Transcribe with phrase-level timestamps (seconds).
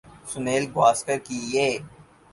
[0.31, 1.69] سنیل گواسکر کی یہ